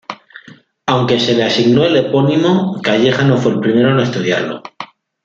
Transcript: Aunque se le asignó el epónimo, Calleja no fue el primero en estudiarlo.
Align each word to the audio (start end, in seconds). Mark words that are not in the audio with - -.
Aunque 0.87 1.19
se 1.19 1.35
le 1.35 1.43
asignó 1.43 1.83
el 1.83 1.95
epónimo, 1.95 2.81
Calleja 2.81 3.21
no 3.21 3.37
fue 3.37 3.51
el 3.51 3.59
primero 3.59 3.91
en 3.91 3.99
estudiarlo. 3.99 4.63